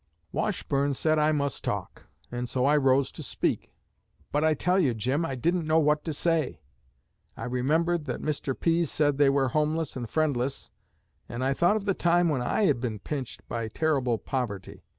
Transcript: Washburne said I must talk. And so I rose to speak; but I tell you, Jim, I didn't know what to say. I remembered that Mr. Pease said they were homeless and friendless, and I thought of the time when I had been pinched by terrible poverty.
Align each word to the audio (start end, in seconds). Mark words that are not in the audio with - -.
Washburne 0.31 0.95
said 0.95 1.19
I 1.19 1.31
must 1.31 1.63
talk. 1.63 2.07
And 2.31 2.49
so 2.49 2.65
I 2.65 2.75
rose 2.75 3.11
to 3.11 3.21
speak; 3.21 3.71
but 4.31 4.43
I 4.43 4.55
tell 4.55 4.79
you, 4.79 4.95
Jim, 4.95 5.23
I 5.23 5.35
didn't 5.35 5.67
know 5.67 5.77
what 5.77 6.03
to 6.05 6.11
say. 6.11 6.59
I 7.37 7.45
remembered 7.45 8.05
that 8.05 8.19
Mr. 8.19 8.59
Pease 8.59 8.89
said 8.89 9.19
they 9.19 9.29
were 9.29 9.49
homeless 9.49 9.95
and 9.95 10.09
friendless, 10.09 10.71
and 11.29 11.43
I 11.43 11.53
thought 11.53 11.75
of 11.75 11.85
the 11.85 11.93
time 11.93 12.29
when 12.29 12.41
I 12.41 12.63
had 12.63 12.81
been 12.81 12.97
pinched 12.97 13.47
by 13.47 13.67
terrible 13.67 14.17
poverty. 14.17 14.81